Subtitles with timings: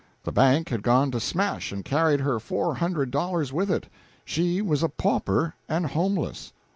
[0.23, 3.87] The bank had gone to smash and carried her four hundred dollars with it.
[4.25, 6.53] She was a pauper, and homeless.